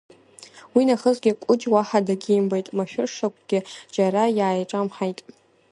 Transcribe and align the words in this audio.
Уинахысгьы 0.75 1.31
Қәыџь 1.43 1.63
уаҳа 1.73 2.05
дагьимбеит, 2.07 2.67
машәыршақәгьы 2.77 3.59
џьара 3.93 4.23
иааиҿамҳаит. 4.37 5.19